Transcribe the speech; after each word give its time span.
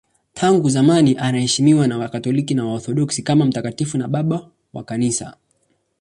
Tangu 0.33 0.69
zamani 0.69 1.17
anaheshimiwa 1.17 1.87
na 1.87 1.97
Wakatoliki 1.97 2.53
na 2.55 2.65
Waorthodoksi 2.65 3.23
kama 3.23 3.45
mtakatifu 3.45 3.97
na 3.97 4.07
babu 4.07 4.51
wa 4.73 4.83
Kanisa. 4.83 5.37